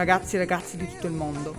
[0.00, 1.54] ragazzi e ragazze di tutto il mondo.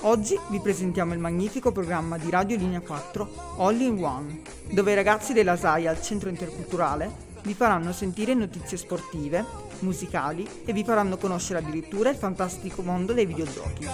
[0.00, 4.40] Oggi vi presentiamo il magnifico programma di Radio Linea 4 All in One,
[4.72, 9.44] dove i ragazzi della SAI al Centro Interculturale vi faranno sentire notizie sportive,
[9.80, 13.86] musicali e vi faranno conoscere addirittura il fantastico mondo dei videogiochi.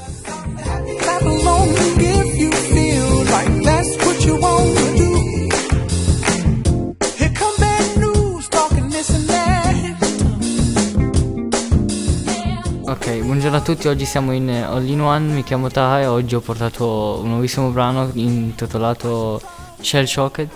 [13.05, 16.37] Ok, buongiorno a tutti, oggi siamo in All in One, mi chiamo Taha e oggi
[16.37, 19.42] ho portato un nuovissimo brano intitolato
[19.80, 20.48] Shell Shocked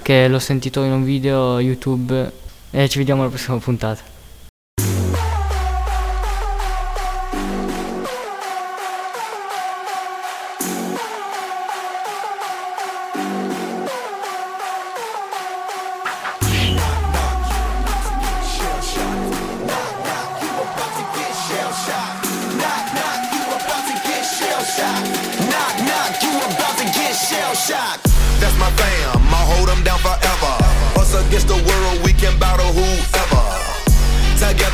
[0.00, 2.30] che l'ho sentito in un video YouTube
[2.70, 4.13] e ci vediamo alla prossima puntata.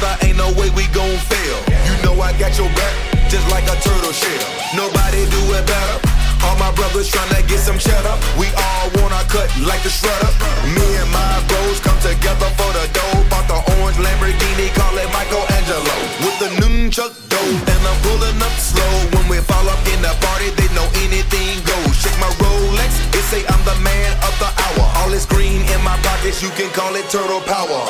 [0.01, 1.59] Together, ain't no way we gon' fail.
[1.85, 2.95] You know I got your back,
[3.29, 4.49] just like a turtle shell.
[4.73, 5.99] Nobody do it better.
[6.41, 8.17] All my brothers tryna get some cheddar.
[8.41, 10.33] We all wanna cut like the shredder.
[10.73, 13.29] Me and my bros come together for the dough.
[13.29, 15.97] Bought the orange Lamborghini, call it Michelangelo.
[16.25, 18.93] With the nunchuck dough, and I'm pulling up slow.
[19.13, 21.93] When we fall up in the party, they know anything goes.
[22.01, 24.90] Shake my Rolex, it say I'm the man of the hour.
[25.11, 27.83] All it green in my pockets, you can call it turtle power.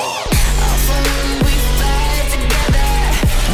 [1.45, 1.52] We
[2.33, 2.89] together.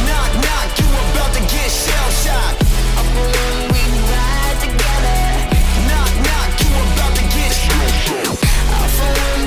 [0.07, 2.63] Knock, knock, you about to get shell shocked.
[3.11, 5.51] We ride together.
[5.83, 8.39] Knock, knock, you about to get shell shocked.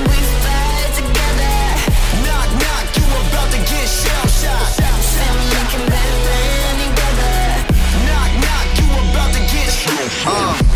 [0.05, 0.17] We
[1.01, 1.57] together.
[2.21, 4.85] Knock, knock, you about to get shell shocked.
[5.89, 6.93] Better than any.
[8.05, 10.70] Knock, knock, you about to get shell shocked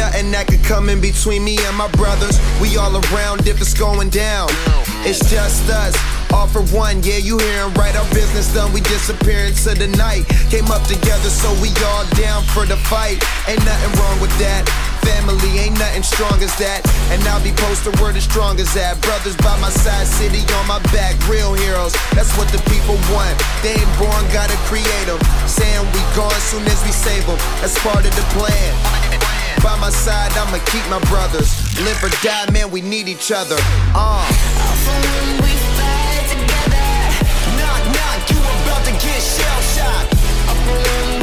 [0.00, 2.40] nothing that could come in between me and my brothers.
[2.56, 4.48] We all around if it's going down.
[5.04, 5.92] It's just us.
[6.32, 7.92] All for one, yeah, you hearin' right.
[7.92, 10.24] Our business done, we disappear into the night.
[10.48, 13.20] Came up together, so we all down for the fight.
[13.44, 14.64] Ain't nothing wrong with that.
[15.04, 16.80] Family ain't nothing strong as that.
[17.12, 18.96] And I'll be posted where the strong as that.
[19.04, 21.92] Brothers by my side, city on my back, real heroes.
[22.16, 23.36] That's what the people want.
[23.60, 25.20] They ain't born, gotta create them.
[25.44, 27.36] Saying we gone soon as we save them.
[27.60, 29.29] That's part of the plan
[29.62, 31.50] by my side, I'ma keep my brothers.
[31.80, 33.56] Live or die, man, we need each other.
[33.94, 34.24] Uh.
[34.24, 36.90] Alpha when we fight together.
[37.58, 40.14] Knock, knock, you about to get shell shocked.
[40.48, 41.19] Alpha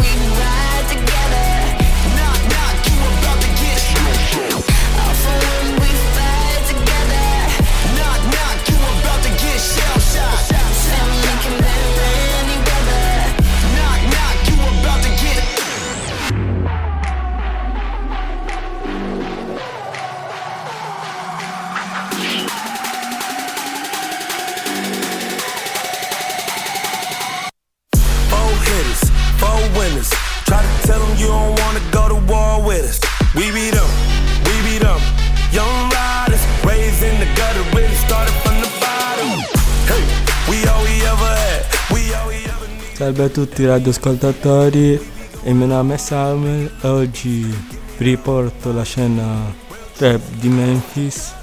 [43.07, 44.99] Salve a tutti i radioascoltatori,
[45.43, 49.49] il mio nome è Samuel e oggi vi riporto la scena
[49.95, 51.33] trap di Memphis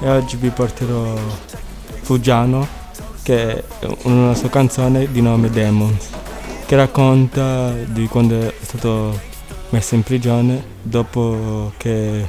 [0.00, 1.14] e oggi vi porterò
[2.00, 2.66] Fugiano
[3.22, 3.64] che è
[4.02, 6.08] una sua canzone di nome Demons
[6.66, 9.16] che racconta di quando è stato
[9.68, 12.28] messo in prigione dopo che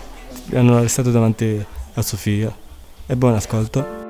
[0.49, 1.65] l'hanno arrestato davanti
[1.95, 2.55] a Sofia.
[3.07, 4.00] E buon ascolto.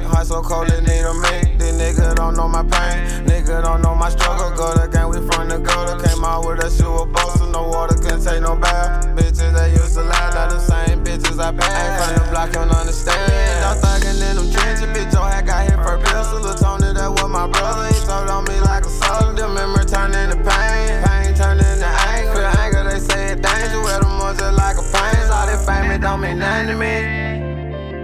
[0.00, 0.02] I.
[0.02, 1.58] Heart so cold, it need a mink.
[1.58, 4.50] This nigga don't know my pain, nigga don't know my struggle.
[4.56, 5.98] Go to we from the gutter.
[6.02, 9.06] Came out with a shoe of so no water can take no bath.
[9.16, 11.68] Bitches, they used to lie, not the same bitches I pay.
[11.68, 13.64] Ain't from the block, don't understand.
[13.64, 16.40] I'm thugging in them trenches, bitch, your hat got hit for pistol.
[16.40, 19.42] Lil' Tony, that was my brother, he told on me like a soldier.
[19.42, 22.44] The memory turned into pain, pain turned into anger.
[22.58, 25.30] Anger, they say it danger, well, them just like a pain.
[25.32, 27.31] All that fame, it don't mean nothing to me.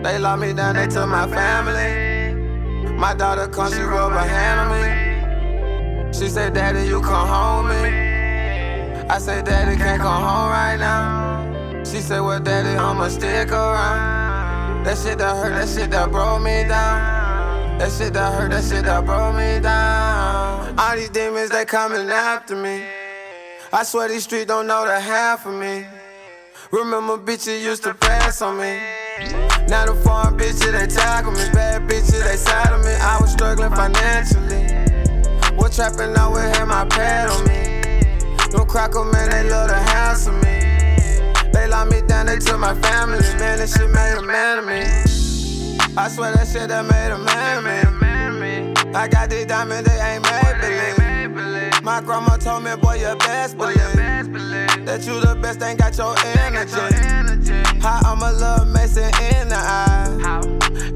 [0.09, 2.33] They lock me down, they took my family.
[2.93, 6.13] My daughter come, she rub her hand on me.
[6.19, 7.91] She said, Daddy, you come home with me.
[9.07, 11.85] I said, Daddy, can't come home right now.
[11.85, 14.85] She said, Well, Daddy, I'ma stick around.
[14.85, 17.79] That shit that hurt, that shit that broke me down.
[17.79, 20.79] That shit that hurt, that shit that broke me down.
[20.79, 22.83] All these demons, they coming after me.
[23.75, 25.85] I swear these streets don't know the half of me.
[26.73, 29.58] Remember bitches used to pass on me.
[29.69, 31.45] Now the foreign bitches, they tackle me.
[31.53, 32.95] Bad bitches, they saddle me.
[32.95, 34.65] I was struggling financially.
[35.57, 38.49] Was trapping out with him, my pad on me.
[38.51, 41.53] Them cracker man, they love to hassle me.
[41.53, 43.19] They lock me down, they took my family.
[43.39, 44.81] Man, that shit made a man of me.
[45.97, 48.75] I swear that shit that made a man of me.
[48.95, 51.83] I got these diamonds, they ain't made believe.
[51.83, 53.95] My grandma told me, boy, you best believe
[54.89, 57.53] that you the best, ain't got your energy.
[57.79, 59.05] How I'm a little Mason
[59.37, 60.09] in the eye,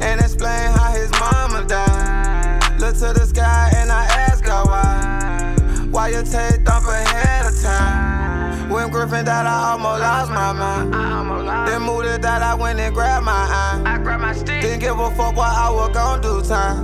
[0.00, 2.80] and explain how his mama died.
[2.80, 5.54] Look to the sky and I ask her why.
[5.90, 8.70] Why you take thump ahead of time?
[8.70, 11.68] When Griffin died, I almost lost my mind.
[11.68, 14.42] Then moved it that I went and grabbed my eye.
[14.42, 16.80] Didn't give a fuck what I was gonna do time.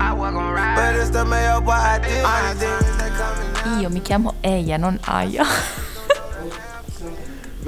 [0.76, 3.81] But it's the mail, but I did my thing.
[3.81, 5.46] Io mi chiamo Eia, non Aya.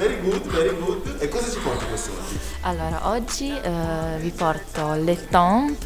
[0.00, 1.16] Very good, very good.
[1.18, 2.38] E cosa ci porti quest'oggi?
[2.62, 5.76] Allora, oggi eh, vi porto Le Temps,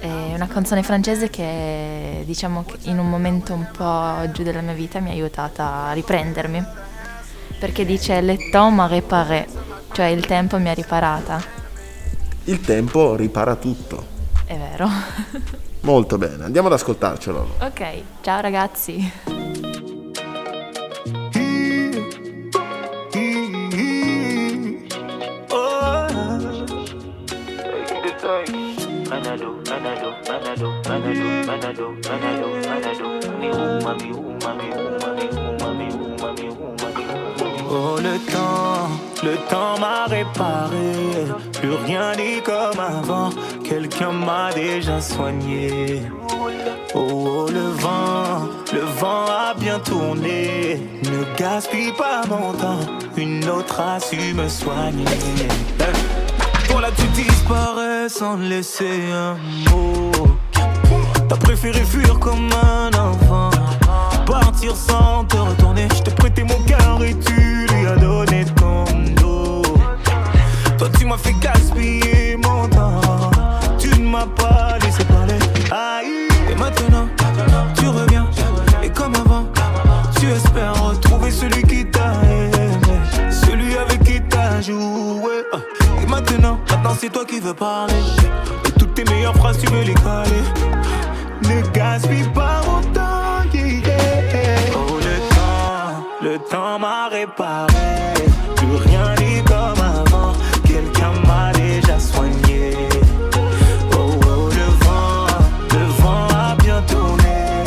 [0.00, 4.72] è una canzone francese che diciamo che in un momento un po' giù della mia
[4.72, 6.60] vita mi ha aiutata a riprendermi.
[7.60, 9.46] Perché dice Le temps m'a réparé,
[9.92, 11.40] cioè il tempo mi ha riparata.
[12.46, 14.04] Il tempo ripara tutto.
[14.44, 14.88] È vero.
[15.82, 17.58] Molto bene, andiamo ad ascoltarcelo.
[17.60, 19.68] ok, ciao ragazzi.
[37.72, 38.88] Oh le temps,
[39.22, 43.30] le temps m'a réparé, plus rien n'est comme avant,
[43.62, 46.02] quelqu'un m'a déjà soigné.
[46.94, 52.80] Oh, oh, le vent, le vent a bien tourné, ne gaspille pas mon temps,
[53.16, 55.06] une autre a su me soigner.
[56.68, 59.36] Toi là tu disparais sans laisser un
[59.70, 60.10] mot,
[61.30, 63.50] t'as préféré fuir comme un enfant.
[64.26, 68.84] Partir sans te retourner, je t'ai prêté mon cœur et tu lui as donné ton
[69.14, 69.62] dos.
[70.76, 73.30] Toi tu m'as fait gaspiller mon temps,
[73.78, 75.38] tu ne m'as pas laissé parler.
[75.70, 77.06] Aïe, et maintenant
[77.76, 78.28] tu reviens,
[78.82, 79.46] et comme avant,
[80.18, 82.68] tu espères retrouver celui qui t'a aimé,
[83.30, 85.44] celui avec qui t'as joué.
[86.02, 87.94] Et maintenant, maintenant c'est toi qui veux parler,
[88.66, 90.42] et toutes tes meilleures phrases tu veux les coller.
[91.50, 93.42] Ne gaspille pas mon temps.
[94.72, 95.90] Oh, le temps,
[96.22, 97.74] le temps m'a réparé.
[98.54, 100.32] Plus rien n'est comme avant.
[100.64, 102.76] Quelqu'un m'a déjà soigné.
[103.98, 105.26] Oh, oh, le vent,
[105.72, 107.64] le vent a bien tourné.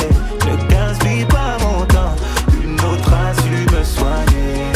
[0.47, 2.15] Ne gaspille pas mon temps.
[2.63, 4.71] Une autre a su me soigner.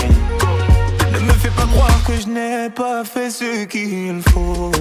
[1.14, 4.72] Ne me fais pas croire que je n'ai pas fait ce qu'il faut.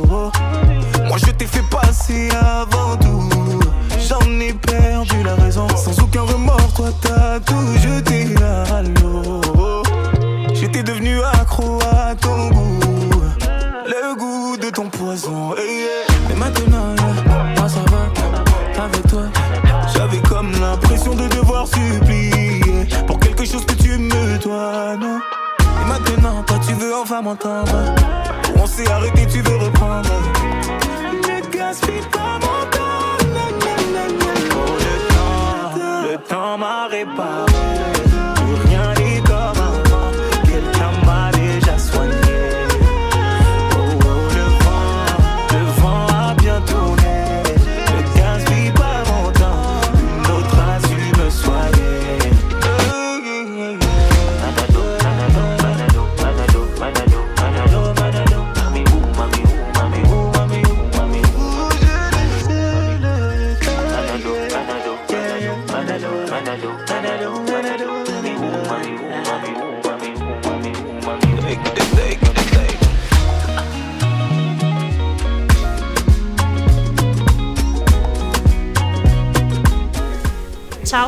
[1.06, 3.05] Moi je t'ai fait passer avant tout.
[4.08, 5.66] J'en ai perdu la raison.
[5.76, 9.42] Sans aucun remords, toi t'as tout jeté à l'eau.
[10.54, 12.78] J'étais devenu accro à ton goût.
[13.86, 15.54] Le goût de ton poison.
[15.56, 16.32] Hey, yeah.
[16.32, 16.94] Et maintenant,
[17.56, 18.82] moi ça va.
[18.84, 19.22] Avec toi,
[19.92, 24.96] j'avais comme l'impression de devoir supplier pour quelque chose que tu me dois.
[25.00, 25.18] Non.
[25.58, 27.94] Et maintenant, toi tu veux enfin m'entendre.
[28.56, 30.10] On s'est arrêté, tu veux reprendre.
[31.28, 32.75] Ne gaspille pas mon temps.
[36.96, 37.45] they bow.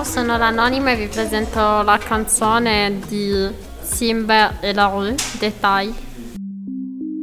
[0.09, 5.93] Sono l'Anonima e vi presento la canzone di Simba e la Rue, Detail.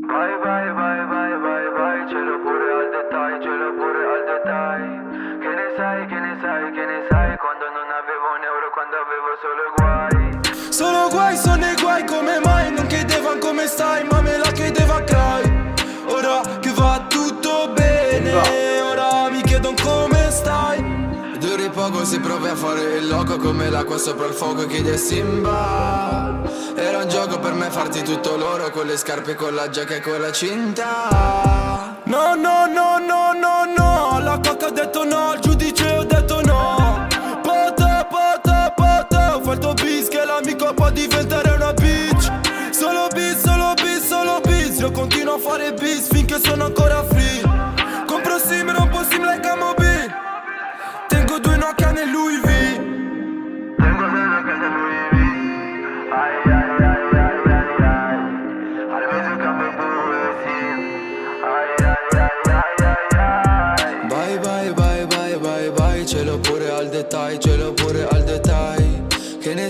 [0.05, 4.23] Vai, vai, vai, vai, vai, vai, ce l'ho pure al dettaglio, ce l'ho pure al
[4.29, 5.01] dettaglio.
[5.41, 8.95] Che ne sai, che ne sai, che ne sai, quando non avevo un euro, quando
[9.01, 9.84] avevo solo guai.
[21.85, 26.41] Poco si prova a fare il loco come l'acqua sopra il fuoco chiede Simba
[26.73, 29.99] Era un gioco per me farti tutto l'oro con le scarpe, con la giacca e
[29.99, 35.39] con la cinta No, no, no, no, no, no, la cocca ha detto no, il
[35.41, 37.07] giudice ho detto no.
[37.43, 41.44] Pata, pata, pata, ho fatto bis che l'amico può diventare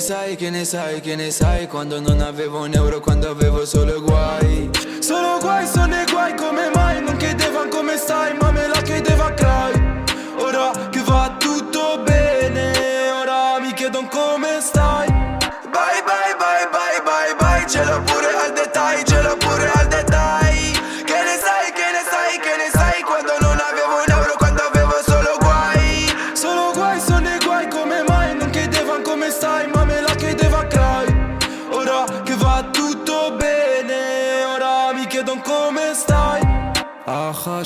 [0.06, 4.00] sai, che ne sai, che ne sai Quando non avevo un euro, quando avevo solo
[4.04, 4.70] guai
[5.00, 7.02] Solo guai, sono i guai, come mai?
[7.02, 10.04] Non chiedevano come stai, ma me la chiedeva Cry.
[10.38, 11.02] Ora che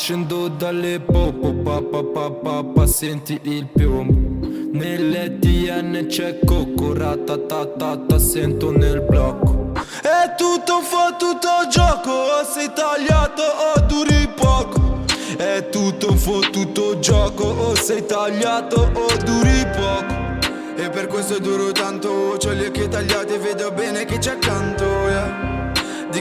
[0.10, 9.02] scendo dalle popo, papà, papà, pa, senti il piombo Nell'ETN c'è cocco, ratatatata, sento nel
[9.02, 15.04] blocco È tutto un fottuto gioco, o sei tagliato o duri poco.
[15.38, 20.76] È tutto un fottuto gioco, o sei tagliato o duri poco.
[20.76, 25.49] E per questo duro tanto, c'ho gli occhi tagliati vedo bene chi c'è accanto, yeah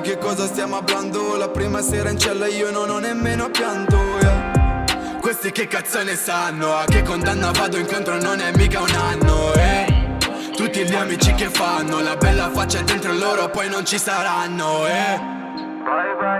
[0.08, 1.36] che cosa stiamo parlando?
[1.36, 4.84] La prima sera in cella io non ho nemmeno pianto, yeah
[5.20, 6.74] Questi che cazzo ne sanno?
[6.74, 10.16] A che condanna vado incontro non è mica un anno, eh
[10.56, 15.36] Tutti gli amici che fanno La bella faccia dentro loro poi non ci saranno, eh
[15.84, 16.37] Vai, vai,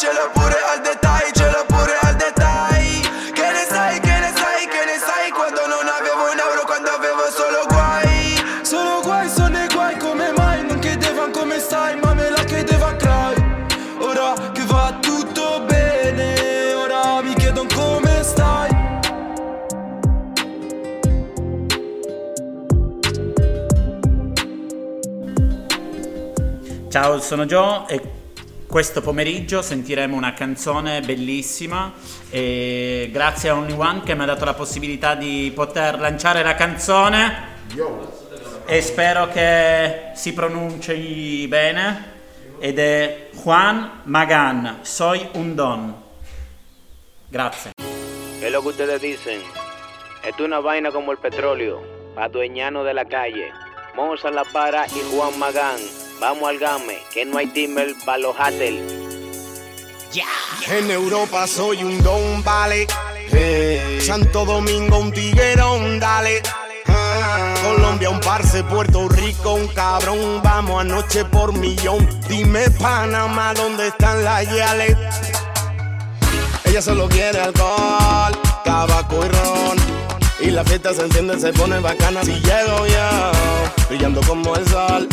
[0.00, 3.08] ce l'ho pure al dettaglio, ce l'ho pure al dettaglio.
[3.36, 6.88] Che ne sai, che ne sai, che ne sai, quando non avevo un euro, quando
[6.88, 8.40] avevo solo guai.
[8.62, 10.64] Solo guai, sono i guai, come mai?
[10.64, 13.34] Non chiedevano come stai, ma me la chiedeva Cry.
[13.98, 18.70] Ora che va tutto bene, ora mi chiedono come stai.
[26.88, 28.09] Ciao, sono Joe e
[28.70, 31.92] questo pomeriggio sentiremo una canzone bellissima
[32.30, 36.54] e grazie a Only One che mi ha dato la possibilità di poter lanciare la
[36.54, 37.58] canzone
[38.64, 42.12] e spero che si pronunci bene
[42.60, 46.02] ed è Juan Magan, Soy un Don.
[47.28, 47.72] Grazie.
[48.40, 49.40] Es lo que ustedes dicen.
[50.22, 51.82] Esto es una vaina como el petróleo,
[52.14, 53.50] adueñano de la calle.
[53.96, 56.09] Moza La Para y Juan Magán.
[56.20, 58.78] Vamos al game, que no hay timber para los hatel.
[60.68, 62.86] En Europa soy un don, vale.
[64.00, 66.42] Santo Domingo un tiguerón, dale.
[66.86, 70.42] Ah, Colombia un parce, Puerto Rico un cabrón.
[70.42, 72.06] Vamos anoche por millón.
[72.28, 74.96] Dime Panamá, ¿dónde están las yales?
[76.64, 79.78] Ella solo quiere alcohol, tabaco y ron.
[80.40, 82.22] Y la fiesta se enciende, se pone bacana.
[82.24, 83.32] Si llego yo,
[83.88, 85.08] brillando como el sol,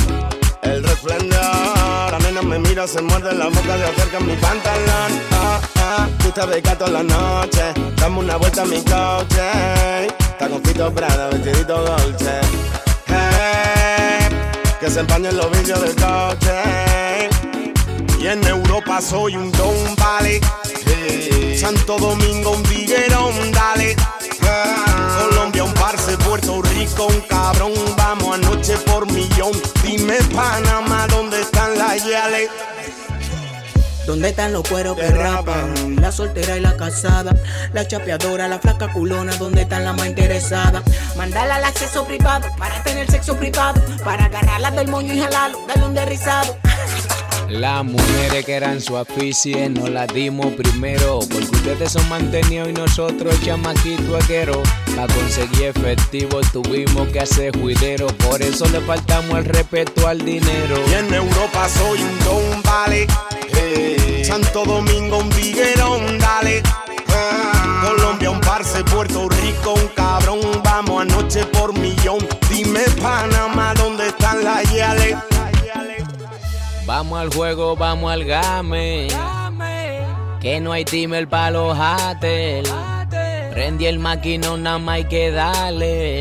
[0.67, 2.11] el resplendor.
[2.11, 5.11] La nena me mira, se muerde la boca de acerca mi pantalón.
[5.31, 7.73] Ah, ah, tú te becas la noche.
[7.95, 10.05] Dame una vuelta a mi coche.
[10.05, 12.41] Está con Fito Prada, vestidito dolce.
[14.79, 17.29] Que se empañen los vidrios del coche.
[18.19, 20.39] Y en Europa soy un don, vale.
[21.55, 23.95] Santo Domingo un tiguerón, dale.
[24.39, 25.26] Colombia
[25.95, 27.71] Puerto Rico un cabrón.
[27.95, 29.53] Vamos anoche por millón.
[29.83, 32.49] Dime Panamá, ¿dónde están las yales?
[34.05, 35.95] ¿Dónde están los cueros que rapan?
[36.01, 37.33] La soltera y la casada,
[37.73, 40.83] la chapeadora, la flaca culona, ¿dónde están las más interesadas?
[41.15, 45.85] Mandarla al acceso privado para tener sexo privado, para agarrarla del moño y jalarlo, darle
[45.85, 46.57] un derrizado.
[47.49, 51.19] Las mujeres que eran su aficie no las dimos primero.
[51.19, 54.61] Porque ustedes son mantenidos y nosotros chamaquito aguero.
[54.95, 58.07] Para conseguir efectivo tuvimos que hacer juidero.
[58.07, 60.75] Por eso le faltamos el respeto al dinero.
[60.89, 63.07] Y en Europa soy un don vale.
[63.55, 66.61] Eh, Santo Domingo un tiguerón dale.
[67.09, 70.39] Ah, Colombia un parce, Puerto Rico un cabrón.
[70.65, 72.19] Vamos anoche por millón.
[72.49, 75.15] Dime Panamá dónde están las yales
[76.87, 79.09] Vamos al juego, vamos al game.
[80.39, 82.71] Que no hay timer para los haters.
[83.51, 86.19] Prendi il macchinone, nada más hay que darle.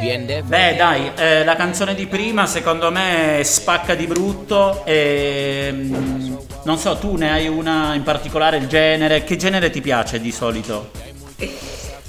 [0.00, 5.70] Bien de Beh dai, eh, la canzone di prima secondo me spacca di brutto e
[5.72, 10.20] mm, non so, tu ne hai una in particolare, il genere, che genere ti piace
[10.20, 10.90] di solito?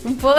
[0.03, 0.35] Un po'.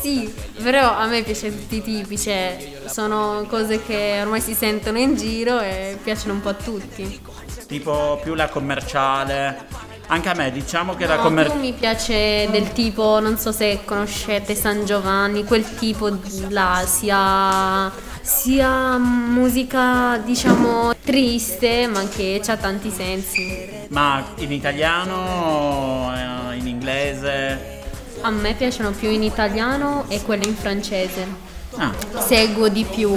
[0.00, 4.98] Sì, però a me piace tutti i tipi, cioè sono cose che ormai si sentono
[4.98, 7.20] in giro e piacciono un po' a tutti.
[7.66, 9.66] Tipo più la commerciale.
[10.10, 11.58] Anche a me, diciamo che la No, commerciale...
[11.58, 16.08] più mi piace del tipo, non so se conoscete San Giovanni, quel tipo
[16.48, 23.68] là, sia, sia musica diciamo triste ma che ha tanti sensi.
[23.88, 27.76] Ma in italiano, eh, in inglese...
[28.20, 31.26] A me piacciono più in italiano e quelle in francese.
[31.76, 31.92] Ah.
[32.18, 33.16] Seguo di più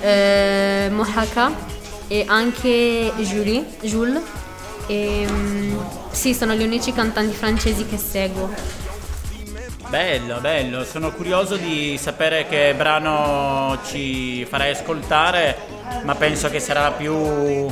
[0.00, 1.52] eh, Mohaka
[2.06, 4.22] e anche Julie, Jules.
[4.86, 5.78] E, mm,
[6.10, 8.50] sì, sono gli unici cantanti francesi che seguo.
[9.88, 15.56] Bello, bello, sono curioso di sapere che brano ci farai ascoltare,
[16.02, 17.66] ma penso che sarà più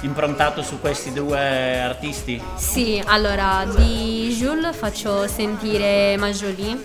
[0.00, 2.40] improntato su questi due artisti.
[2.56, 6.84] Sì, allora di Jules faccio sentire Majoli,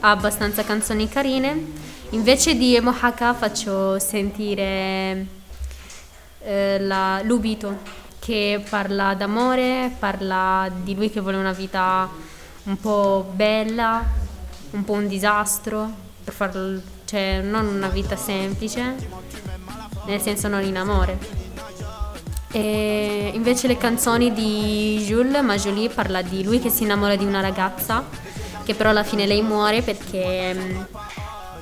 [0.00, 1.80] ha abbastanza canzoni carine.
[2.10, 5.26] Invece di Mohaka faccio sentire
[6.40, 7.78] eh, la Lubito,
[8.18, 12.08] che parla d'amore, parla di lui che vuole una vita
[12.64, 14.04] un po' bella,
[14.70, 15.90] un po' un disastro,
[16.22, 18.94] per farlo, cioè non una vita semplice,
[20.06, 21.41] nel senso non in amore.
[22.52, 27.40] E invece le canzoni di Jules Majoli parla di lui che si innamora di una
[27.40, 28.04] ragazza,
[28.62, 30.80] che però alla fine lei muore perché mm,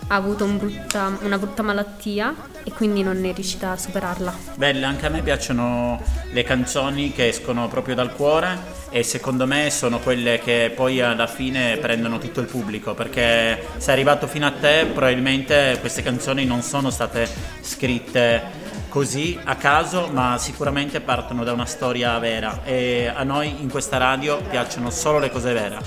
[0.08, 4.36] ha avuto un brutta- una brutta malattia e quindi non è riuscita a superarla.
[4.56, 8.58] Belle, anche a me piacciono le canzoni che escono proprio dal cuore
[8.90, 13.90] e secondo me sono quelle che poi alla fine prendono tutto il pubblico perché se
[13.90, 17.28] è arrivato fino a te probabilmente queste canzoni non sono state
[17.60, 23.70] scritte così a caso ma sicuramente partono da una storia vera e a noi in
[23.70, 25.78] questa radio piacciono solo le cose vere.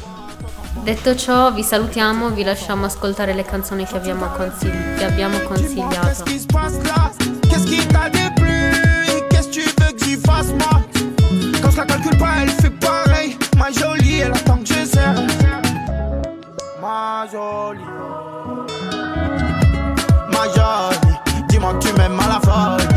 [0.82, 6.00] Detto ciò, vi salutiamo, vi lasciamo ascoltare le canzoni che abbiamo, consigli- che abbiamo consigliato.
[6.00, 7.12] Qu'est-ce qui se passe là
[7.48, 8.72] Qu'est-ce qui t'a déplu
[9.30, 10.82] Qu'est-ce que tu veux que j'y fasse moi
[11.62, 13.38] Quand je la calcule pas, elle fait pareil.
[13.56, 15.14] Ma jolie, elle attend que je serre.
[16.82, 17.80] Ma jolie.
[20.32, 21.46] Ma jolie.
[21.50, 22.93] Dis-moi que tu m'aimes à la folie.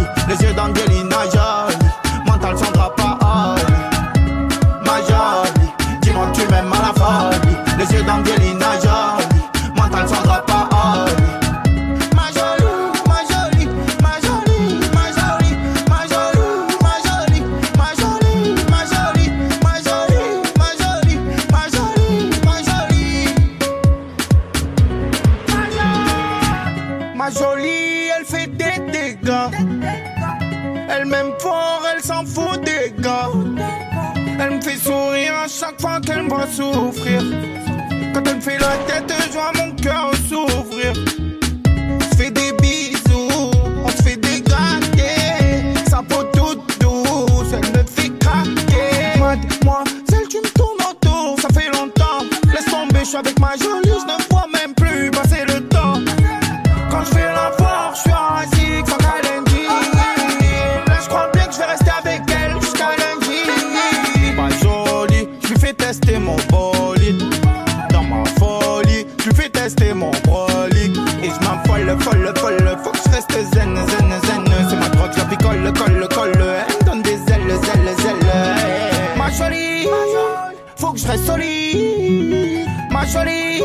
[83.13, 83.63] Jolie,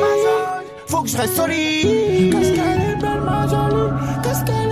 [0.87, 2.31] faut que je reste solide.
[2.31, 3.91] Qu'est-ce qu'elle est belle, ma jolie?
[4.23, 4.70] Qu'est-ce qu'elle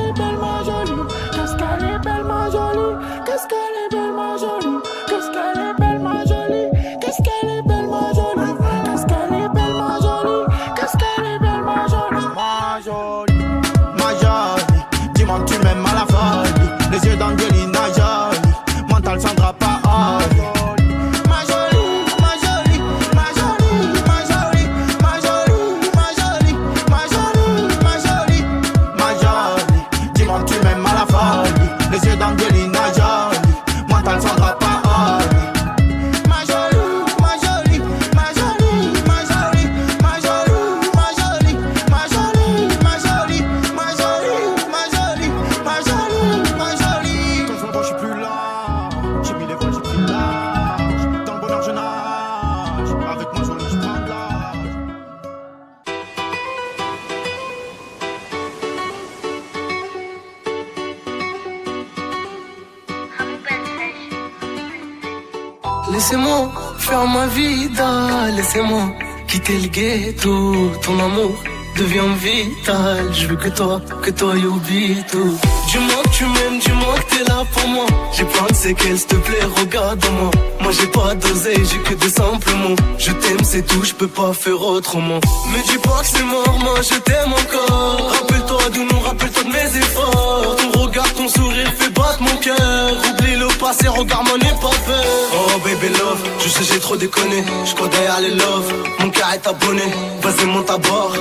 [73.49, 75.38] que toi, que toi y oublie tout.
[75.67, 77.85] Dis-moi que tu m'aimes, dis-moi que t'es là pour moi.
[78.13, 80.31] J'ai plein de séquelles, s'il te plaît, regarde-moi.
[80.62, 82.75] Moi j'ai pas d'oseille, j'ai que des simples mots.
[82.97, 85.19] Je t'aime, c'est tout, je peux pas faire autrement.
[85.51, 88.12] Me dis pas que c'est mort, moi je t'aime encore.
[88.12, 90.55] Rappelle-toi de nous, rappelle-toi de mes efforts.
[90.55, 93.18] Ton regard, ton sourire fait battre mon cœur.
[93.60, 95.06] Oublie le passé, regarde-moi, n'aie pas peur.
[95.34, 97.43] Oh baby love, je sais j'ai trop déconné.
[97.65, 99.84] Je crois derrière les love, mon cœur est abonné.
[100.22, 101.13] Vas-y, monte à bord.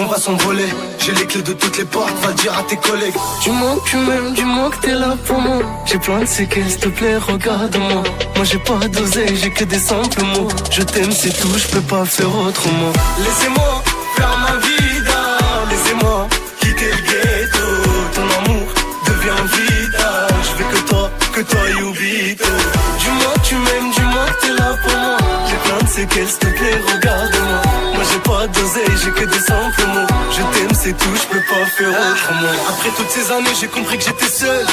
[0.00, 2.76] On va s'envoler, j'ai les clés de toutes les portes, va le dire à tes
[2.76, 3.14] collègues.
[3.42, 5.60] Dis-moi que tu m'aimes, dis-moi que t'es là pour moi.
[5.84, 8.02] J'ai plein de séquelles, s'il te plaît, regarde-moi.
[8.36, 10.48] Moi j'ai pas d'oseille, j'ai que des simples mots.
[10.70, 12.92] Je t'aime, c'est tout, je peux pas faire autrement.
[13.18, 13.82] Laissez-moi
[14.16, 14.71] faire ma vida,
[21.44, 22.44] que toi y oublie tout.
[22.98, 25.16] Dis-moi tu m'aimes, dis-moi t'es là pour moi.
[25.48, 27.31] J'ai plein de séquelles, s'il te plaît, regarde-moi.
[28.42, 30.06] J'ai que des simples mots.
[30.32, 32.48] Je t'aime, c'est tout, je peux pas faire autrement.
[32.68, 34.66] Après toutes ces années, j'ai compris que j'étais seul.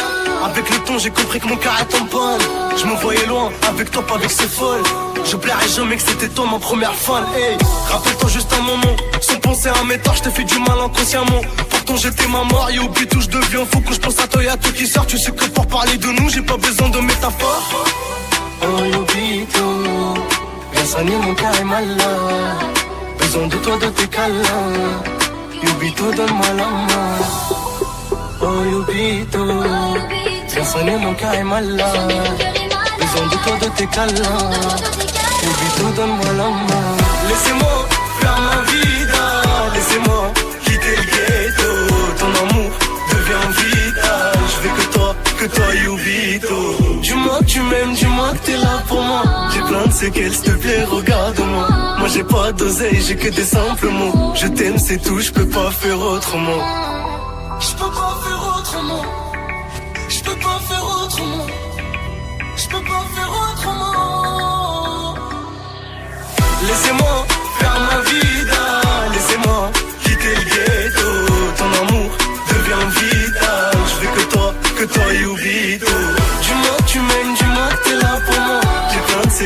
[0.44, 2.42] Avec le temps, j'ai compris que mon cœur est en panne.
[2.76, 4.82] Je me voyais loin, avec toi, pas avec ces folles.
[5.24, 7.24] Je plairais jamais que c'était toi ma première fan.
[7.36, 7.58] Hey,
[7.92, 8.96] rappelle-toi juste un moment.
[9.22, 11.42] Sans penser à mes torts, je t'ai fait du mal inconsciemment.
[11.70, 14.42] Pourtant j'étais ma mort, et oublie tout, je deviens fou quand je pense à toi
[14.52, 15.06] à tout qui sort.
[15.06, 17.86] Tu sais que pour parler de nous, j'ai pas besoin de métaphores.
[18.64, 18.66] Oh,
[20.90, 22.69] soigner mon cœur est malade.
[23.40, 25.02] Besoin de toi, de tes câlins.
[25.64, 27.16] Yobito, donne-moi la main.
[28.42, 29.46] Oh, Yobito,
[30.50, 31.88] viens soigner mon cœur est malade.
[33.00, 34.50] Besoin de toi, de tes câlins.
[35.46, 36.98] Yobito, donne-moi la main.
[37.30, 37.88] Laissez-moi
[38.20, 39.24] faire ma vida.
[39.74, 40.34] Laissez-moi
[40.66, 41.70] quitter le ghetto.
[42.20, 42.72] Ton amour
[43.10, 44.38] devient vital.
[44.50, 46.79] Je veux que toi, que toi, Yubito.
[47.50, 49.24] Tu m'aimes, dis-moi que t'es là pour moi.
[49.52, 51.68] J'ai plein de séquelles, s'il te plaît, regarde-moi.
[51.98, 54.34] Moi j'ai pas d'oseille, j'ai que des simples mots.
[54.36, 56.62] Je t'aime, c'est tout, je peux pas faire autrement.
[57.60, 59.04] Je peux pas faire autrement.
[60.10, 61.48] Je peux pas faire autrement.
[62.56, 65.16] Je peux pas faire autrement.
[66.68, 67.26] Laissez-moi
[67.58, 68.64] faire ma vida.
[69.12, 69.72] Laissez-moi
[70.04, 71.10] quitter le ghetto.
[71.58, 72.12] Ton amour
[72.52, 73.74] devient vital.
[73.90, 75.26] Je veux que toi, que toi y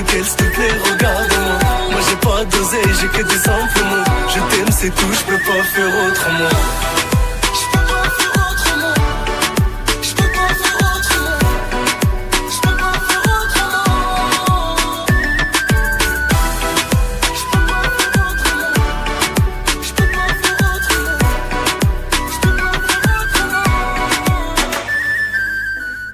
[0.05, 1.59] Séquelles, s'il te plaît, regarde-moi.
[1.91, 4.03] Moi j'ai pas d'oseille, j'ai que des simples mots.
[4.27, 7.12] Je t'aime, c'est tout, je peux pas faire autrement.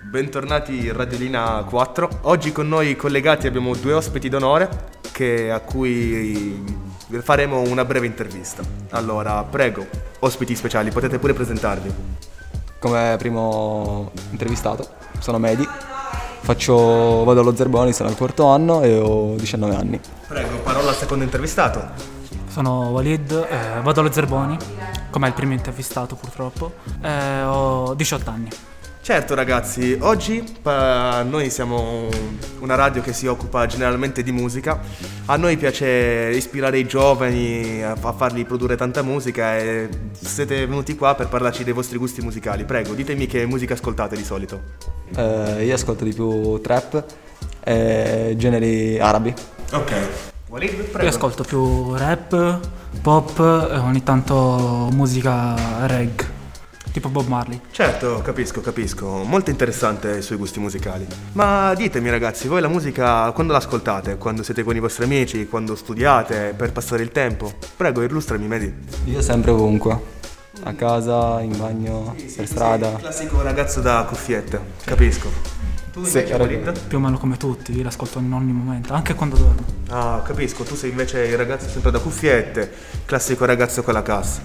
[0.10, 2.10] Bentornati in Radiolina 4.
[2.22, 6.63] Oggi con noi collegati abbiamo due ospiti d'onore che- a cui
[7.22, 8.63] faremo una breve intervista.
[8.89, 9.86] Allora, prego,
[10.19, 11.93] ospiti speciali, potete pure presentarvi.
[12.80, 14.88] Come primo intervistato,
[15.19, 15.67] sono Medi,
[16.41, 20.00] faccio, vado allo Zerboni, sono al quarto anno e ho 19 anni.
[20.28, 22.17] Prego, parola al secondo intervistato.
[22.48, 24.58] Sono Walid, eh, vado allo Zerboni,
[25.12, 28.50] come il primo intervistato purtroppo, eh, ho 18 anni.
[29.10, 32.08] Certo ragazzi, oggi pa- noi siamo
[32.60, 34.80] una radio che si occupa generalmente di musica,
[35.26, 40.95] a noi piace ispirare i giovani a, a farli produrre tanta musica e siete venuti
[40.95, 42.65] qua per parlarci dei vostri gusti musicali.
[42.65, 44.62] Prego, ditemi che musica ascoltate di solito.
[45.15, 47.04] Eh, io ascolto di più trap
[47.63, 49.34] e generi arabi.
[49.72, 49.91] Ok.
[50.50, 51.02] Walid, prego.
[51.02, 52.60] Io ascolto più rap,
[53.02, 56.28] pop e ogni tanto musica reggae,
[56.91, 57.60] tipo Bob Marley.
[57.71, 59.23] Certo, capisco, capisco.
[59.23, 61.08] Molto interessante i suoi gusti musicali.
[61.34, 64.17] Ma ditemi ragazzi, voi la musica quando l'ascoltate?
[64.17, 65.47] Quando siete con i vostri amici?
[65.47, 66.54] Quando studiate?
[66.56, 67.52] Per passare il tempo?
[67.75, 68.73] Prego, illustrami, Medi.
[69.06, 69.99] Io sempre ovunque,
[70.63, 72.95] a casa, in bagno, per strada.
[72.95, 75.59] Classico ragazzo da cuffiette, capisco.
[75.91, 76.23] Tu Sì.
[76.88, 79.63] Più o meno come tutti, io l'ascolto in ogni momento, anche quando dormo.
[79.89, 82.71] Ah, capisco, tu sei invece il ragazzo sempre da cuffiette,
[83.06, 84.41] classico ragazzo con la cassa.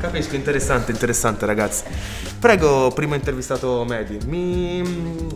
[0.00, 1.84] Capisco, interessante, interessante ragazzi.
[2.38, 4.82] Prego, primo intervistato Medi, mi,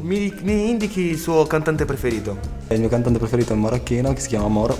[0.00, 2.38] mi, mi indichi il suo cantante preferito.
[2.68, 4.78] Il mio cantante preferito è un marocchino che si chiama Moro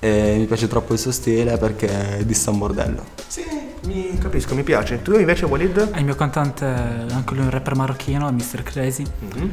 [0.00, 3.04] e mi piace troppo il suo stile perché dissa un bordello.
[3.26, 3.44] Sì,
[3.86, 5.02] mi capisco, mi piace.
[5.02, 5.90] Tu invece Walid?
[5.94, 8.62] E il mio cantante, anche lui un rapper marocchino, è Mr.
[8.62, 9.04] Crazy.
[9.18, 9.52] Mhm.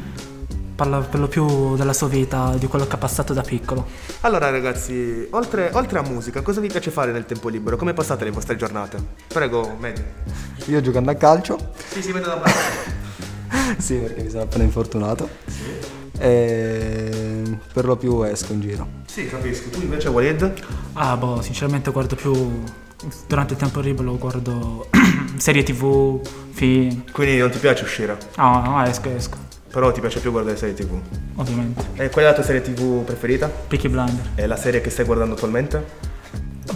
[0.74, 3.86] Parla per lo più della sua vita, di quello che ha passato da piccolo.
[4.22, 7.76] Allora ragazzi, oltre, oltre a musica, cosa vi piace fare nel tempo libero?
[7.76, 8.98] Come passate le vostre giornate?
[9.28, 10.02] Prego, Medi.
[10.66, 12.58] Io giocando a calcio, Sì, si vede da bravo.
[13.78, 15.28] sì perché mi sono appena infortunato.
[16.18, 18.88] E per lo più esco in giro.
[19.06, 19.68] Sì, capisco.
[19.70, 20.52] Tu invece Walid?
[20.94, 22.62] Ah, boh, sinceramente guardo più.
[23.28, 24.88] Durante il tempo libero guardo
[25.36, 27.04] serie tv, film.
[27.12, 28.16] Quindi non ti piace uscire?
[28.36, 29.36] No, no, esco, esco,
[29.74, 30.96] Però ti piace più guardare serie tv.
[31.34, 31.84] ovviamente.
[31.96, 33.48] E qual è la tua serie tv preferita?
[33.48, 34.30] Peaky Blinder.
[34.36, 36.12] È la serie che stai guardando attualmente?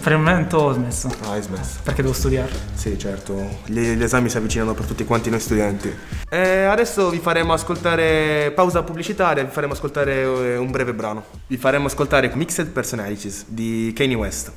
[0.01, 1.07] Per il momento ho smesso.
[1.23, 1.79] Ah, hai smesso.
[1.81, 2.51] Perché devo studiare.
[2.73, 3.61] Sì, certo.
[3.67, 5.89] Gli, gli esami si avvicinano per tutti quanti noi studenti.
[6.29, 11.23] E adesso vi faremo ascoltare pausa pubblicitaria, vi faremo ascoltare eh, un breve brano.
[11.47, 14.51] Vi faremo ascoltare Mixed Personalities di Kanye West.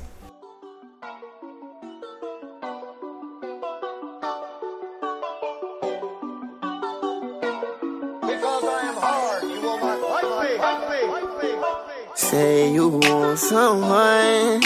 [12.33, 14.61] Say you want someone.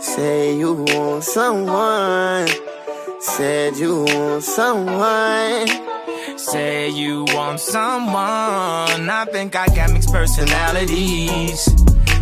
[0.00, 2.48] Say you want someone.
[3.20, 5.68] Said you want someone.
[6.36, 9.08] Say you want someone.
[9.08, 11.66] I think I got mixed personalities.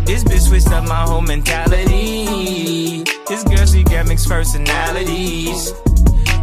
[0.05, 3.03] This bitch switched up my whole mentality.
[3.27, 5.73] This girl, she got mixed personalities.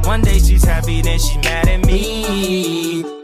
[0.06, 3.23] One day she's happy, then she mad at me.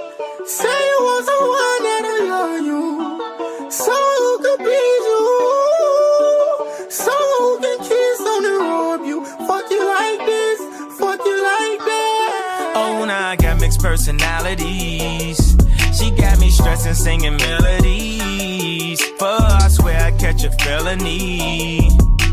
[14.00, 15.56] Personalities.
[15.92, 19.02] She got me stressing, singing melodies.
[19.18, 21.90] For her, I swear I catch a felony.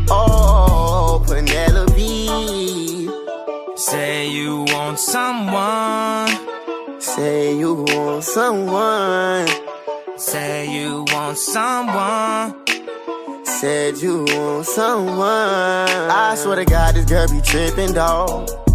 [0.08, 3.10] Oh, Penelope.
[3.76, 6.30] Say you want someone.
[7.00, 9.46] Say you want someone.
[10.16, 12.54] Say you want someone.
[13.44, 15.20] Said you want someone.
[15.20, 18.67] I swear to God, this girl be tripping, dawg.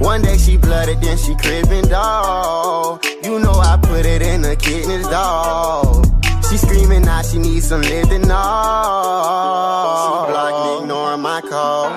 [0.00, 3.04] One day she blooded, then she crippin', dawg.
[3.22, 6.06] You know I put it in the kidneys, dawg.
[6.50, 10.26] She screaming now she needs some living off.
[10.26, 11.90] She blocking, ignoring my call.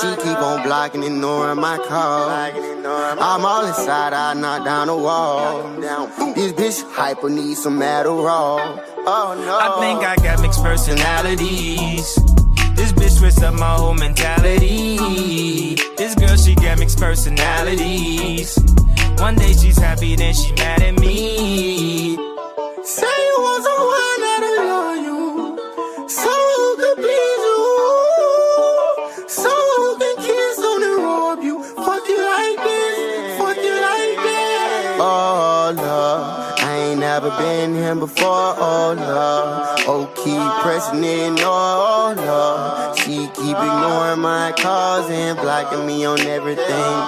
[0.00, 2.30] She keep on blocking, ignoring my call.
[2.30, 5.62] I'm all inside, I knock down the wall.
[6.34, 8.80] This bitch hyper needs some Adderall.
[9.06, 9.58] Oh no.
[9.58, 12.18] I think I got mixed personalities.
[12.76, 15.74] This bitch switched up my whole mentality.
[16.48, 18.58] This she got mixed personalities.
[19.18, 22.16] One day she's happy, then she mad at me.
[22.84, 26.08] Say you want someone that'll love you.
[26.08, 27.60] Someone who could please you.
[29.28, 31.62] Someone who can kiss on and rob you.
[31.84, 33.38] Fuck you like this.
[33.38, 34.96] Fuck you like that.
[35.00, 36.54] Oh, love.
[36.60, 38.54] I ain't never been here before.
[38.56, 39.80] Oh, love.
[39.86, 41.42] Oh, keep pressing it.
[41.44, 42.87] Oh, love.
[43.48, 46.66] Keep ignoring my calls and blocking me on everything.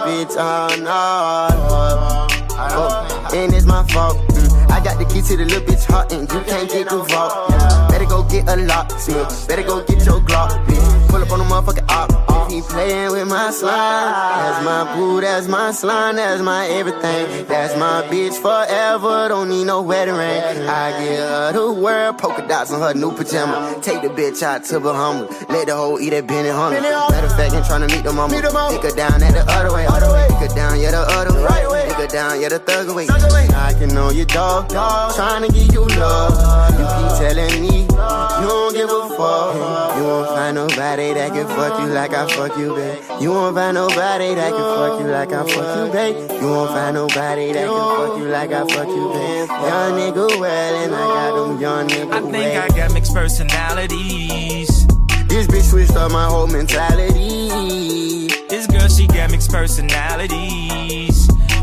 [0.09, 2.27] Bitch, oh, no.
[2.57, 4.17] Oh, and it's my fault.
[4.29, 6.97] Mm, I got the key to the little bitch heart, and you can't get the
[6.97, 7.51] vault.
[7.91, 9.49] Better go get a lock, bitch.
[9.49, 11.09] Better go get your Glock, bitch.
[11.11, 12.20] Pull up on the motherfucking op.
[12.51, 17.47] He playing with my slime, that's my boo, that's my slime, that's my everything.
[17.47, 19.29] That's my bitch forever.
[19.29, 20.67] Don't need no wedding ring.
[20.69, 23.79] I get her the world, polka dots on her new pajama.
[23.83, 25.31] Take the bitch out to Bahamas.
[25.49, 26.81] Let the hoe eat that Benny Hunter.
[26.81, 28.35] Matter of fact, I'm trying to meet the mama.
[28.35, 29.87] Take her down at the other way.
[29.87, 31.90] Take her down, yeah, the other way.
[32.01, 33.09] Her down, yeah, the thug away.
[33.11, 36.33] I can know your dog, trying to give you love.
[36.73, 39.55] You keep telling me you don't give a fuck.
[39.99, 43.05] You won't find nobody that can fuck you like I fuck you, babe.
[43.21, 46.41] You won't find nobody that can fuck you like I fuck you, babe.
[46.41, 49.49] You won't find nobody that can fuck you like I fuck you, babe.
[49.51, 54.87] Young nigga well, and I got them young nigga I think I got mixed personalities.
[55.29, 58.29] This bitch switched up my whole mentality.
[58.49, 61.10] This girl, she got mixed personalities.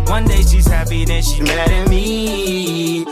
[0.09, 3.05] One day she's happy, then she mad at me.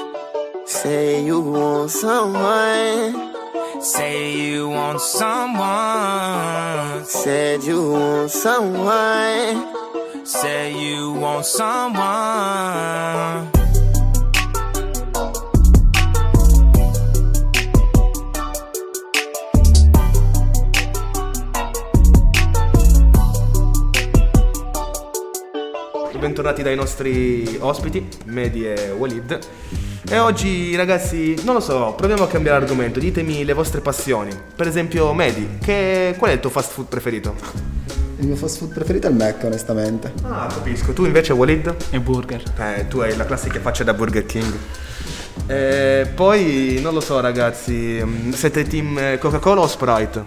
[0.65, 3.33] Say you want someone.
[3.81, 7.03] Say you want someone.
[7.05, 10.25] Said you want someone.
[10.25, 13.54] Say you want someone.
[26.25, 29.37] Bentornati dai nostri ospiti, Medi e Walid.
[30.09, 34.31] E oggi ragazzi, non lo so, proviamo a cambiare argomento, ditemi le vostre passioni.
[34.55, 37.35] Per esempio, Medi, che, qual è il tuo fast food preferito?
[38.17, 40.13] Il mio fast food preferito è il Mac, onestamente.
[40.23, 40.93] Ah, capisco.
[40.93, 41.75] Tu invece, Walid?
[41.91, 42.41] E burger.
[42.57, 44.51] Eh, tu hai la classica faccia da Burger King.
[45.45, 50.23] E poi, non lo so ragazzi, mm, siete team eh, Coca-Cola o Sprite?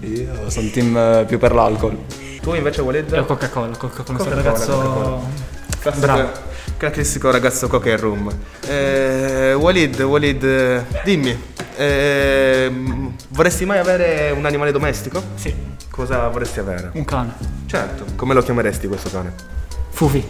[0.00, 1.96] Io sono team eh, più per l'alcol.
[2.42, 3.08] Tu invece Walid?
[3.12, 5.20] Io Coca-Cola, Coca-Cola, Coca-Cola, ragazzo Coca-Cola.
[5.78, 6.30] Classico, bravo.
[6.76, 8.32] classico ragazzo coca e rum.
[8.66, 11.40] Eh, Walid, Walid, eh, dimmi,
[11.76, 15.22] ehm, vorresti mai avere un animale domestico?
[15.36, 15.54] Sì.
[15.88, 16.90] Cosa vorresti avere?
[16.94, 17.32] Un cane.
[17.66, 19.32] Certo, come lo chiameresti questo cane?
[19.90, 20.24] Fufi.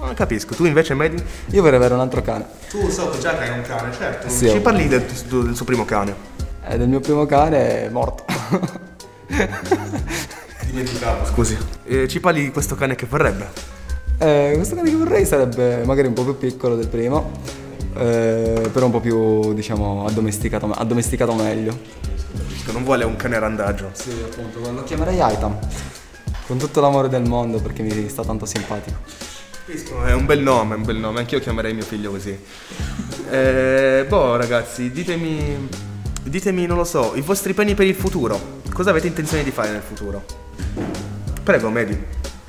[0.00, 1.22] Non capisco, tu invece Medi?
[1.50, 2.46] Io vorrei avere un altro cane.
[2.70, 4.30] Tu so che già che hai un cane, certo.
[4.30, 6.14] Sì, Ci parli del, del suo primo cane?
[6.62, 8.24] È del mio primo cane è morto.
[10.68, 11.56] Dimenticavo, scusi.
[11.84, 13.48] Eh, ci parli di questo cane che vorrebbe?
[14.18, 17.30] Eh, questo cane che vorrei sarebbe magari un po' più piccolo del primo,
[17.94, 22.06] eh, però un po' più, diciamo, addomesticato, addomesticato meglio.
[22.70, 23.90] Non vuole un cane randaggio.
[23.94, 25.58] Sì, appunto, lo chiamerei Aitam.
[26.46, 28.98] Con tutto l'amore del mondo perché mi sta tanto simpatico.
[30.04, 32.38] È un bel nome, un bel nome, anch'io chiamerei mio figlio così.
[33.30, 35.68] Eh, boh ragazzi, ditemi,
[36.24, 38.60] ditemi, non lo so, i vostri piani per il futuro.
[38.70, 40.46] Cosa avete intenzione di fare nel futuro?
[41.42, 41.92] Prego, Medi.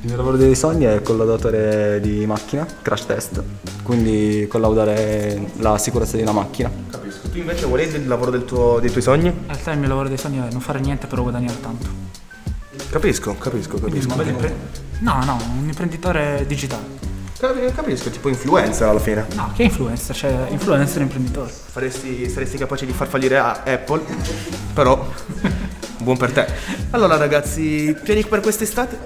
[0.01, 3.43] Il mio lavoro dei sogni è collaudatore di macchina, crash test,
[3.83, 6.71] quindi collaudare la sicurezza di una macchina.
[6.89, 7.27] Capisco.
[7.29, 9.27] Tu invece volevi il lavoro del tuo- dei tuoi sogni?
[9.27, 11.87] In realtà il mio lavoro dei sogni è non fare niente però guadagnare tanto.
[12.89, 14.15] Capisco, capisco, Quindi capisco.
[14.15, 14.55] bel impre-
[14.99, 16.97] No, no, un imprenditore digitale.
[17.37, 19.25] Capi- Capisco, tipo influencer alla fine.
[19.35, 20.15] No, che influencer?
[20.15, 21.49] Cioè, influencer e imprenditore.
[21.51, 24.01] Faresti, saresti capace di far fallire a Apple,
[24.73, 25.05] però
[26.09, 26.47] buon per te.
[26.91, 28.97] Allora ragazzi, piani per quest'estate?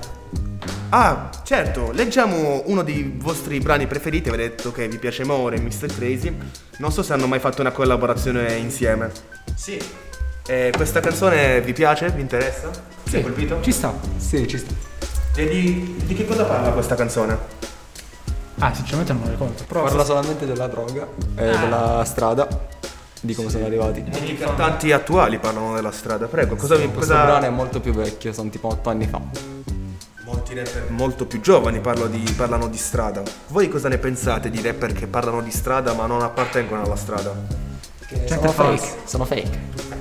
[0.90, 5.60] Ah, certo, leggiamo uno dei vostri brani preferiti, avete detto che vi piace More e
[5.60, 5.88] Mr.
[5.88, 6.34] Crazy.
[6.78, 9.12] Non so se hanno mai fatto una collaborazione insieme.
[9.56, 9.78] Sì.
[10.46, 12.10] E questa canzone vi piace?
[12.10, 12.70] Vi interessa?
[13.04, 13.60] Ti ha colpito?
[13.62, 13.94] Ci sta.
[14.18, 14.74] Sì, ci sta.
[15.36, 17.38] E di, di che cosa parla questa canzone?
[18.60, 19.64] Ah, sinceramente non lo ricordo.
[19.68, 22.48] Però Parla solamente della droga e della strada,
[23.24, 24.04] di come sono arrivati.
[24.26, 26.56] I cantanti attuali parlano della strada, prego.
[26.56, 27.24] Cosa vi Questo cosa...
[27.24, 29.22] brano è molto più vecchio, sono tipo 8 anni fa.
[30.26, 33.24] Molti rapper molto più giovani parlo di- parlano di strada.
[33.48, 37.34] Voi cosa ne pensate di rapper che parlano di strada ma non appartengono alla strada?
[38.26, 38.88] sono fake.
[39.06, 39.93] Sono fake.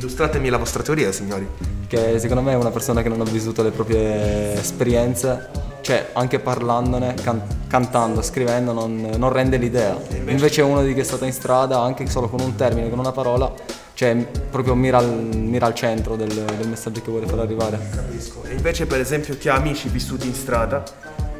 [0.00, 1.46] Illustratemi la vostra teoria, signori.
[1.86, 5.50] Che secondo me è una persona che non ha vissuto le proprie esperienze,
[5.82, 9.94] cioè anche parlandone, can- cantando, scrivendo, non, non rende l'idea.
[10.24, 13.12] Invece uno di che è stato in strada, anche solo con un termine, con una
[13.12, 13.52] parola,
[13.92, 14.16] cioè
[14.50, 17.78] proprio mira al, mira al centro del, del messaggio che vuole far arrivare.
[17.94, 18.42] Capisco.
[18.44, 20.82] E invece, per esempio, chi ha amici vissuti in strada,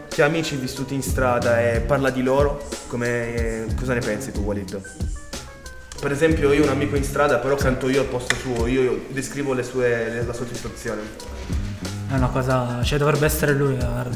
[0.06, 4.40] chi ha amici vissuti in strada e parla di loro, come, cosa ne pensi tu,
[4.40, 5.19] Walid?
[6.00, 9.04] Per esempio, io ho un amico in strada, però canto io al posto suo, io
[9.08, 11.02] descrivo le sue, la sua situazione.
[12.08, 12.82] è una cosa.
[12.82, 14.06] Cioè, dovrebbe essere lui a,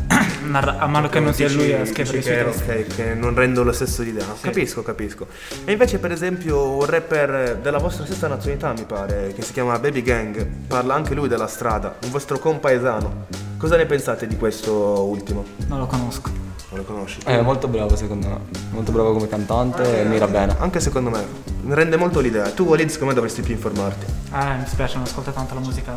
[0.46, 2.70] narra- a mano che non sia lui a scrivere che, suoi testi.
[2.70, 4.24] ok, che non rendo lo stesso idea.
[4.40, 5.26] Capisco, capisco.
[5.66, 9.78] E invece, per esempio, un rapper della vostra stessa nazionalità, mi pare, che si chiama
[9.78, 13.26] Baby Gang, parla anche lui della strada, un vostro compaesano.
[13.58, 14.72] Cosa ne pensate di questo
[15.02, 15.44] ultimo?
[15.66, 16.30] Non lo conosco.
[16.70, 17.20] Non lo conosci?
[17.24, 18.38] È molto bravo secondo me,
[18.70, 20.56] molto bravo come cantante e mira bene.
[20.58, 22.50] Anche secondo me, rende molto l'idea.
[22.50, 24.06] Tu, Walid, secondo me dovresti più informarti.
[24.32, 25.92] Eh, mi spiace, non ascolto tanto la musica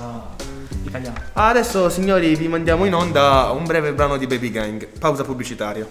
[0.88, 1.22] italiana.
[1.34, 4.88] Ah, Adesso, signori, vi mandiamo in onda un breve brano di Baby Gang.
[5.00, 5.88] Pausa pubblicitaria.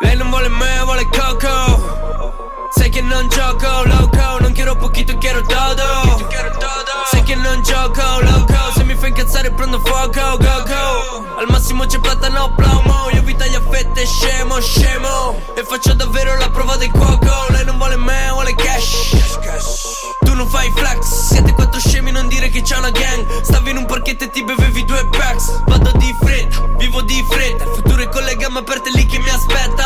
[0.00, 5.40] Lei non vuole me, vuole Coco Sai che non gioco, loco Non quiero poquito, quiero
[5.42, 6.26] todo
[7.10, 8.72] Sai che non gioco, loco.
[8.74, 11.36] Se mi fai incazzare prendo fuoco, go go.
[11.38, 13.08] Al massimo c'è platano, plomo.
[13.12, 15.40] Io vi taglio a fette, scemo, scemo.
[15.54, 17.46] E faccio davvero la prova del cuoco.
[17.50, 19.16] Lei non vuole me, vuole cash.
[20.20, 21.04] Tu non fai flex.
[21.04, 23.42] Siete quattro scemi, non dire che c'è una gang.
[23.42, 25.62] Stavi in un parchetto e ti bevevi due packs.
[25.66, 27.64] Vado di fretta, vivo di fretta.
[27.64, 29.77] Futuro è con le gambe aperte lì che mi aspetta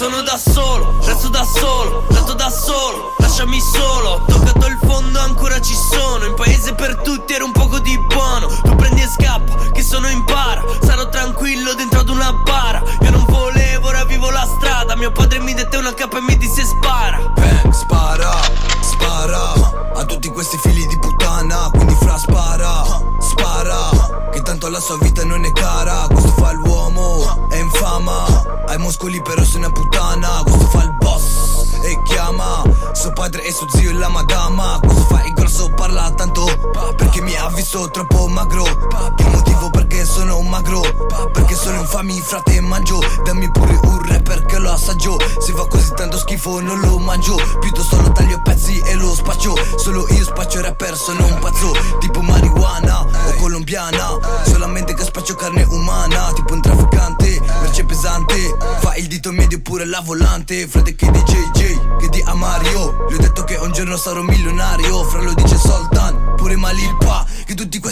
[0.00, 4.29] Sono da solo, resto da solo Tanto da solo, lasciami solo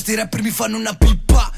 [0.08, 1.50] questi rapper mi fanno una pippa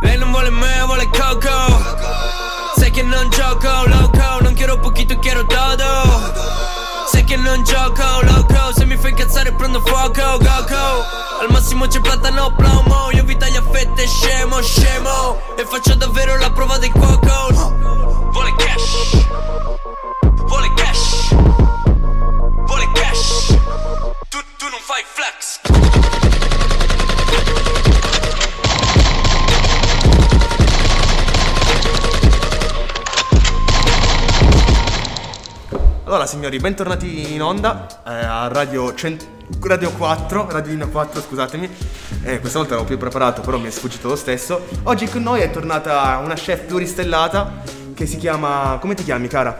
[0.00, 2.74] Lei non vuole me, vuole Coco.
[2.74, 6.32] Sai che non gioco, loco Non quiero poquito, quiero todo
[7.10, 10.74] Sai che non gioco, loco Se mi fai incazzare prendo fuoco, Goku.
[11.40, 13.10] Al massimo c'è platano, plomo.
[13.12, 15.38] Io vi taglio a fette, scemo, scemo.
[15.58, 18.30] E faccio davvero la prova del cuoco.
[18.32, 19.26] Vuole cash.
[20.46, 21.34] Vuole cash.
[22.64, 23.46] Vuole cash.
[24.28, 26.25] Tu, tu non fai flex
[36.16, 39.26] Allora signori, bentornati in onda eh, a Radio, cent-
[39.60, 41.68] Radio 4, Radio Lino 4 scusatemi,
[42.22, 44.66] eh, questa volta ero più preparato però mi è sfuggito lo stesso.
[44.84, 47.60] Oggi con noi è tornata una chef pluristellata
[47.92, 48.78] che si chiama...
[48.80, 49.58] come ti chiami cara?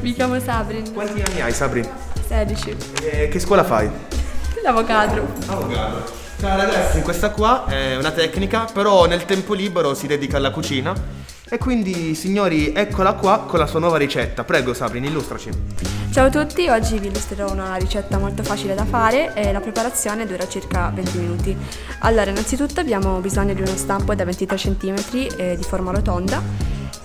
[0.00, 0.94] Mi chiamo Sabrin.
[0.94, 1.86] Quanti anni hai Sabri?
[2.26, 2.76] 16.
[3.02, 3.90] Eh, che scuola fai?
[4.62, 5.26] L'avvocato.
[5.46, 6.10] Avvocato.
[6.40, 10.94] Cara ragazzi, questa qua è una tecnica, però nel tempo libero si dedica alla cucina.
[11.50, 14.44] E quindi, signori, eccola qua con la sua nuova ricetta.
[14.44, 15.50] Prego, Sabrin, illustraci.
[16.10, 20.26] Ciao a tutti, oggi vi illustrerò una ricetta molto facile da fare e la preparazione
[20.26, 21.56] dura circa 20 minuti.
[22.00, 24.94] Allora, innanzitutto abbiamo bisogno di uno stampo da 23 cm
[25.36, 26.42] eh, di forma rotonda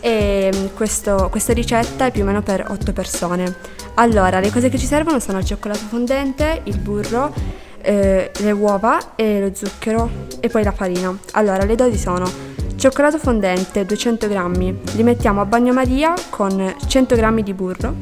[0.01, 3.55] e mm, questo- questa ricetta è più o meno per 8 persone.
[3.95, 7.33] Allora, le cose che ci servono sono il cioccolato fondente, il burro,
[7.81, 10.09] eh, le uova e lo zucchero
[10.41, 11.15] e poi la farina.
[11.31, 17.41] Allora, le dosi sono cioccolato fondente 200 g, li mettiamo a bagnomaria con 100 g
[17.41, 17.93] di burro,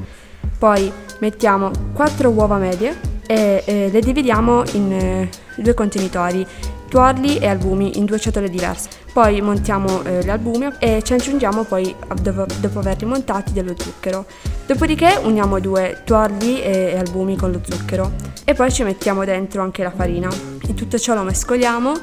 [0.58, 2.96] poi mettiamo 4 uova medie
[3.26, 6.46] e eh, le dividiamo in eh, due contenitori,
[6.90, 8.90] tuorli e albumi in due ciotole diverse.
[9.14, 14.26] Poi montiamo eh, gli albumi e ci aggiungiamo poi, dopo, dopo averli montati, dello zucchero.
[14.66, 18.12] Dopodiché uniamo due tuorli e, e albumi con lo zucchero
[18.44, 20.30] e poi ci mettiamo dentro anche la farina.
[20.68, 21.94] E tutto ciò lo mescoliamo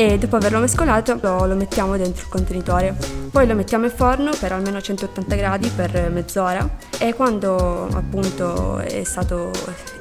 [0.00, 2.96] e dopo averlo mescolato lo, lo mettiamo dentro il contenitore.
[3.30, 6.66] Poi lo mettiamo in forno per almeno 180 gradi per mezz'ora
[7.02, 9.50] e quando appunto è stato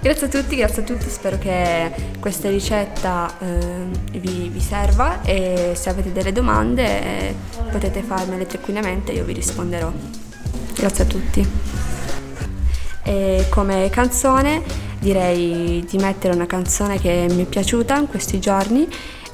[0.00, 5.72] Grazie a tutti, grazie a tutti, spero che questa ricetta eh, vi, vi serva e
[5.74, 7.34] se avete delle domande eh,
[7.70, 9.90] potete farmele tranquillamente, io vi risponderò.
[10.74, 11.46] Grazie a tutti.
[13.04, 14.62] E come canzone
[14.98, 18.88] direi di mettere una canzone che mi è piaciuta in questi giorni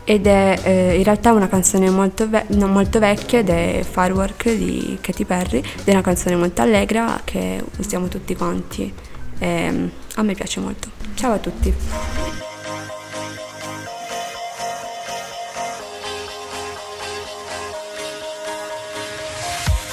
[0.09, 4.51] ed è eh, in realtà una canzone molto, ve- non molto vecchia ed è Firework
[4.55, 8.91] di Katy Perry ed è una canzone molto allegra che usiamo tutti quanti
[9.39, 10.89] e a me piace molto.
[11.13, 11.75] Ciao a tutti.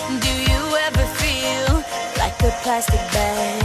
[0.07, 1.83] Do you ever feel
[2.15, 3.64] like a plastic bag